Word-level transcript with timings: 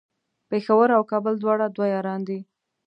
پیښور 0.49 0.89
او 0.97 1.03
کابل 1.11 1.33
دواړه 1.39 1.65
دوه 1.75 1.85
یاران 1.93 2.21
دی 2.27 2.39